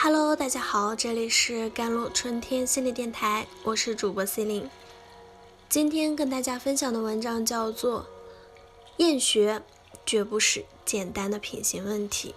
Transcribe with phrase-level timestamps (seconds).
[0.00, 4.70] Hello，大家好，这里是甘露春天心理电台，我是主播 C 琳。
[5.68, 8.02] 今天跟大家分享的文章叫做
[8.98, 9.60] 《厌学
[10.06, 12.28] 绝不是简单的品行问题》，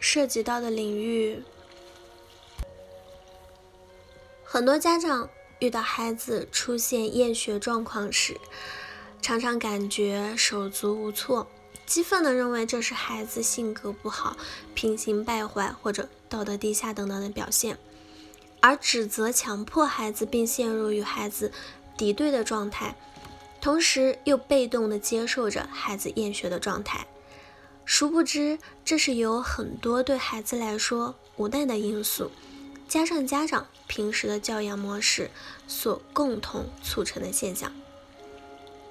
[0.00, 1.42] 涉及到的领域，
[4.42, 5.28] 很多家长
[5.58, 8.40] 遇到孩子出现厌学状况时，
[9.20, 11.46] 常常感觉手足无措。
[11.86, 14.36] 激愤地认为这是孩子性格不好、
[14.74, 17.78] 品行败坏或者道德低下等等的表现，
[18.60, 21.52] 而指责强迫孩子并陷入与孩子
[21.96, 22.96] 敌对的状态，
[23.60, 27.06] 同时又被动地接受着孩子厌学的状态。
[27.84, 32.30] 殊不知，这是由很多对孩子来说无奈的因素，
[32.88, 35.30] 加上家长平时的教养模式
[35.68, 37.70] 所共同促成的现象。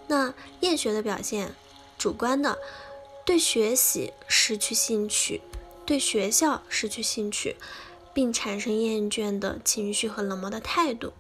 [0.08, 1.56] 那厌学的表现。
[2.04, 2.60] 主观的
[3.24, 5.40] 对学习失去兴趣，
[5.86, 7.56] 对学校失去兴趣，
[8.14, 11.14] 并产生厌倦的情绪和冷漠的态度，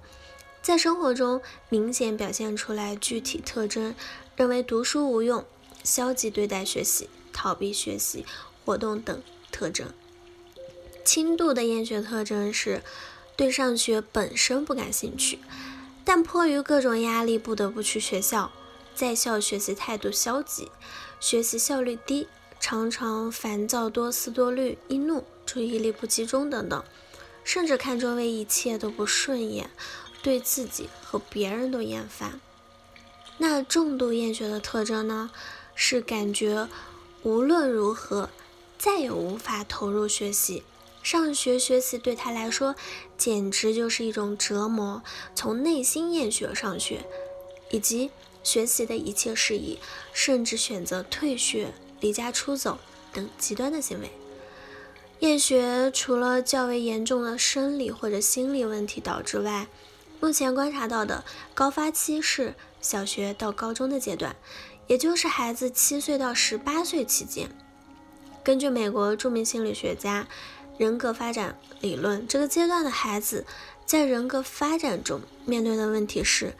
[0.61, 3.95] 在生活中明显表现出来具体特征，
[4.35, 5.45] 认为读书无用，
[5.85, 8.25] 消极对待学习，逃避学习
[8.65, 9.87] 活动等特征。
[11.05, 12.83] 轻度的厌学特征是
[13.37, 15.39] 对上学本身不感兴趣，
[16.03, 18.51] 但迫于各种压力不得不去学校。
[18.95, 20.71] 在校学习态度消极，
[21.19, 22.27] 学习效率低，
[22.59, 26.83] 常常烦躁、多思多虑、易怒、注意力不集中等等，
[27.43, 29.69] 甚至看周围一切都不顺眼，
[30.21, 32.39] 对自己和别人都厌烦。
[33.39, 35.31] 那重度厌学的特征呢？
[35.75, 36.69] 是感觉
[37.23, 38.29] 无论如何
[38.77, 40.61] 再也无法投入学习，
[41.01, 42.75] 上学学习对他来说
[43.17, 45.01] 简直就是一种折磨，
[45.33, 47.03] 从内心厌学上学，
[47.71, 48.11] 以及。
[48.43, 49.79] 学习的一切事宜，
[50.13, 52.77] 甚至选择退学、离家出走
[53.11, 54.11] 等极端的行为。
[55.19, 59.67] 厌学除了较为严重的生理或者心理问题导致外，
[60.19, 61.23] 目前观察到的
[61.53, 64.35] 高发期是小学到高中的阶段，
[64.87, 67.49] 也就是孩子七岁到十八岁期间。
[68.43, 70.27] 根据美国著名心理学家
[70.77, 73.45] 人格发展理论，这个阶段的孩子
[73.85, 76.53] 在人格发展中面对的问题是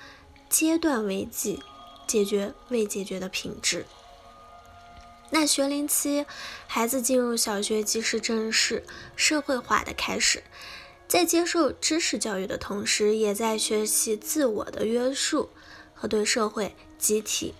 [0.49, 1.61] 阶段危机。
[2.07, 3.85] 解决未解决的品质。
[5.29, 6.25] 那学龄期
[6.67, 10.43] 孩子进入小学，即是正式社会化的开始，
[11.07, 15.49] 在接受知识教育的同时，也在学习自我的约束
[15.95, 17.55] 和对社会、集体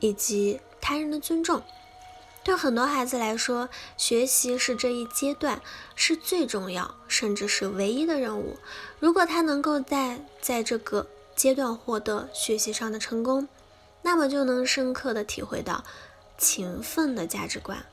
[0.00, 1.62] 以及他人的尊重。
[2.42, 5.60] 对很多孩子来说，学习是这一阶段
[5.94, 8.56] 是最重要，甚至是唯一的任务。
[9.00, 11.06] 如果他能够在在这个
[11.36, 13.46] 阶段获得学习上的成功，
[14.02, 15.84] 那么就能深刻的体会到
[16.36, 17.84] 勤奋的价值观，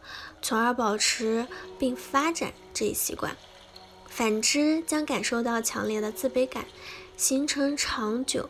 [0.42, 3.36] 从而保持并发展这一习惯。
[4.08, 6.66] 反之，将感受到强烈的自卑感，
[7.18, 8.50] 形成长久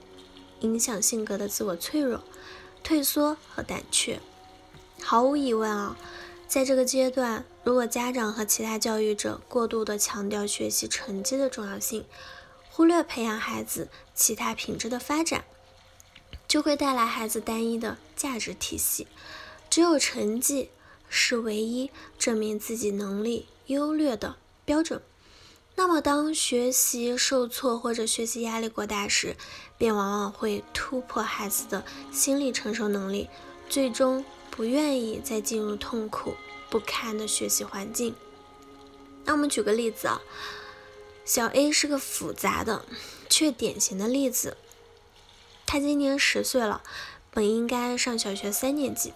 [0.60, 2.22] 影响性格的自我脆弱、
[2.84, 4.20] 退缩和胆怯。
[5.02, 5.98] 毫无疑问啊，
[6.48, 12.06] 在这个阶段，如果家长和其他教育者过度的强调学习成绩的重要性，
[12.70, 15.46] 忽略培养孩子其他品质的发展。
[16.56, 19.08] 就会带来孩子单一的价值体系，
[19.70, 20.70] 只有成绩
[21.10, 25.02] 是唯一证明自己能力优劣的标准。
[25.76, 29.36] 那么，当学习受挫或者学习压力过大时，
[29.78, 33.28] 便往往会突破孩子的心理承受能力，
[33.68, 36.36] 最终不愿意再进入痛苦
[36.70, 38.16] 不堪的学习环境。
[39.26, 40.22] 那我们举个例子啊，
[41.26, 42.86] 小 A 是个复杂的
[43.30, 44.56] 却典型的例子。
[45.66, 46.81] 他今年十岁了，
[47.31, 49.14] 本应该上小学三年级，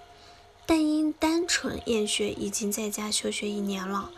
[0.65, 4.11] 但因单纯厌学，已经在家休学一年了。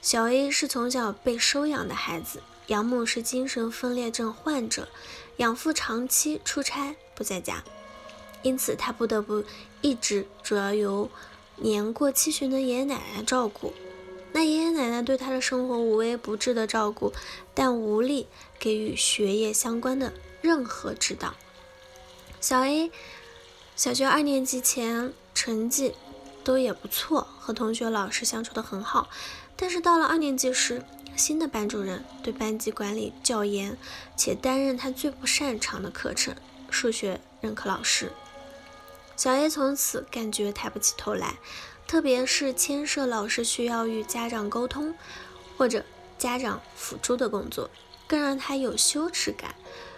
[0.00, 4.88] 小 A 是从小被收养的孩子，养母是精神分裂症患者，
[5.38, 7.64] 养父长期出差不在家，
[8.42, 9.44] 因此他不得不
[9.80, 11.10] 一直主要由
[11.56, 13.72] 年过七旬的爷爷奶奶照顾。
[14.32, 17.12] 那爷爷奶奶对他的生活无微不至的照顾，
[17.54, 18.26] 但无力
[18.58, 21.34] 给予学业相关的任何指导。
[22.42, 22.90] 小 A
[23.76, 25.94] 小学二年级前成绩
[26.42, 29.08] 都也不错，和同学老师相处的很好。
[29.54, 30.82] 但是到了二年级时，
[31.14, 33.78] 新的班主任对班级管理较严，
[34.16, 36.34] 且担任他最不擅长的课程——
[36.68, 38.10] 数学任课老师。
[39.16, 41.36] 小 A 从此感觉抬不起头来，
[41.86, 44.96] 特别是牵涉老师需要与家长沟通
[45.56, 45.84] 或者
[46.18, 47.70] 家长辅助的工作，
[48.08, 49.54] 更让他有羞耻感。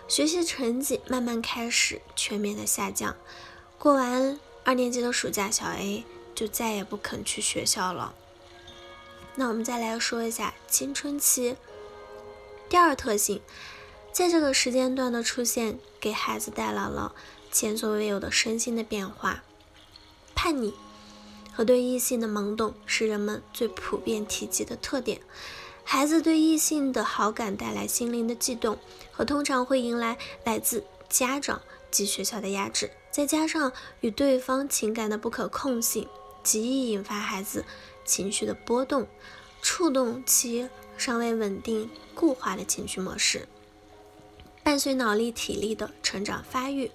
[0.06, 3.16] 学习成绩慢慢开始全面的下降。
[3.78, 6.04] 过完二年级的暑假，小 A
[6.34, 8.14] 就再也不肯去学校了。
[9.36, 11.56] 那我们再来说一下青春期
[12.68, 13.40] 第二特性，
[14.12, 17.14] 在这个时间段的出现，给孩子带来了
[17.50, 19.42] 前所未有的身心的变化。
[20.34, 20.74] 叛逆
[21.52, 25.20] 和对异性的懵懂是人们最普遍提及的特点。
[25.84, 28.78] 孩子对异性的好感带来心灵的悸动，
[29.12, 36.08] 和通常会迎来来自家长及学校的压制，再加上与对方情感的不可控性，
[36.42, 37.64] 极易引发孩子
[38.04, 39.06] 情绪的波动，
[39.62, 40.68] 触动其。
[40.96, 43.48] 尚未稳定固化的情绪模式，
[44.62, 46.92] 伴随脑力体力的成长发育，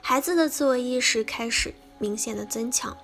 [0.00, 2.96] 孩子的自我意识开始明显的增强，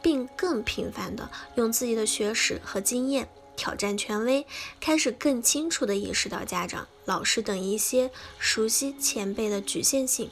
[0.00, 4.46] 并更频繁的用自己的学识和经验挑战权威，
[4.80, 10.30] 开始更清楚地意识到家长、老师等一些熟悉前辈的局限性，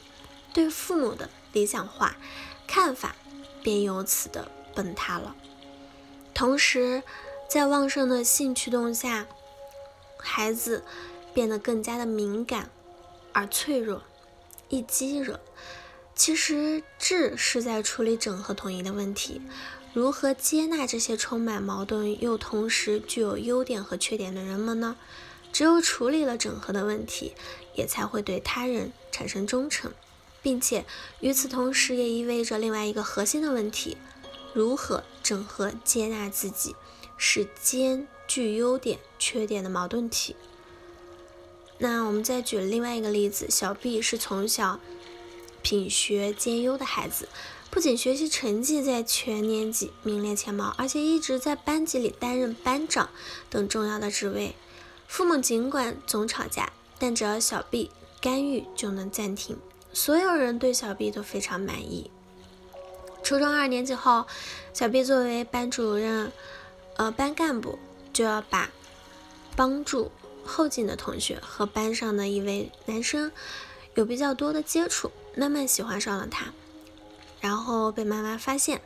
[0.52, 2.17] 对父母的理想化
[2.67, 3.17] 看法
[3.62, 5.34] 便由此的崩塌了。
[6.34, 7.02] 同时，
[7.49, 9.26] 在旺盛的性驱动下。
[10.22, 10.84] 孩子
[11.32, 12.69] 变得更加的敏感
[13.32, 14.02] 而脆弱，
[14.69, 15.40] 易激惹。
[16.14, 19.40] 其实智是在处理整合统一的问题，
[19.93, 24.97] 如何接纳这些充满矛盾又同时具有优点和缺点的人们呢？
[25.53, 27.35] 只有处理了整合的问题，
[27.75, 29.93] 也才会对他人产生忠诚，
[30.41, 30.85] 并且
[31.21, 33.97] 与此同时也意味着另外一个核心的问题：
[34.55, 36.77] 如何整合接纳自己，
[37.17, 39.01] 使兼具优点。
[39.23, 40.35] 缺点的矛盾体。
[41.77, 44.81] 那我们再举另外一个例子，小 B 是从小
[45.61, 47.29] 品学兼优的孩子，
[47.70, 53.08] 不仅学习成绩在全年级名列前茅，而且一直在班级里担任班长
[53.49, 54.56] 等重要的职位。
[55.06, 57.90] 父母尽管总吵架，但只要小 B
[58.20, 59.56] 干预就能暂停。
[59.93, 62.11] 所有人对小 B 都非常满意。
[63.22, 64.26] 初中二年级后，
[64.72, 66.32] 小 B 作为班主任，
[66.96, 67.78] 呃，班干部
[68.12, 68.70] 就要把。
[69.56, 70.11] 帮助
[70.43, 73.31] 后进的同学和班上的一位男生
[73.94, 76.55] 有比较多的接触，慢慢喜欢上了他，
[77.41, 78.83] 然后被妈妈发现，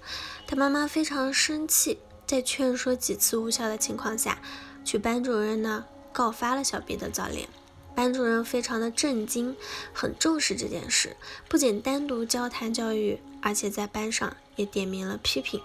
[0.47, 4.39] 他妈妈非常生气，在劝说几次无效的情况下，
[4.85, 7.49] 去班主任呢告发了小 B 的早恋。
[7.97, 9.57] 班主任非常的震惊，
[9.93, 11.17] 很重视这件事，
[11.49, 15.61] 不仅单独交谈教育，而且在班上也点名了批评，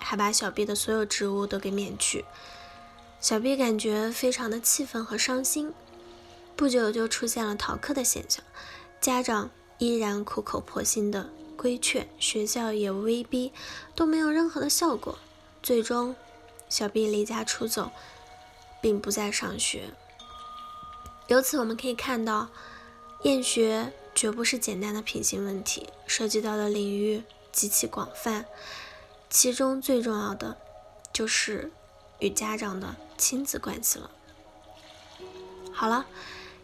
[0.00, 2.24] 还把小 B 的所有职务都给免去。
[3.20, 5.74] 小 B 感觉非常的气愤和伤心，
[6.54, 8.42] 不久就出现了逃课的现象，
[8.98, 13.52] 家长依然苦口婆心的规劝，学校也威逼，
[13.94, 15.18] 都没有任何的效果。
[15.62, 16.14] 最终，
[16.68, 17.90] 小 B 离家出走，
[18.80, 19.90] 并不再上学。
[21.28, 22.50] 由此我们可以看到，
[23.22, 28.44] 厌学绝不是简单的品行问题，涉及到的领域极其广泛，
[29.28, 30.56] 其中最重要的
[31.12, 31.72] 就是
[32.20, 32.94] 与家长的。
[33.18, 34.10] 亲子关系了。
[35.72, 36.04] 好了，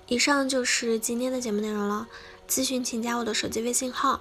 [0.07, 2.09] 以上就是今天的节目内容了。
[2.47, 4.21] 咨询请加我的手机微信号：